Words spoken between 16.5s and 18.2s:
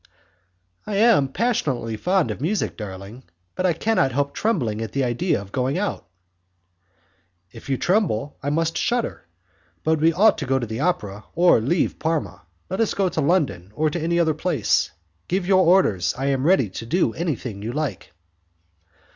to do anything you like."